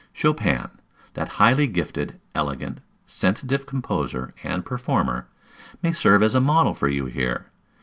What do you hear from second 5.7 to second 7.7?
may serve as a model for you here.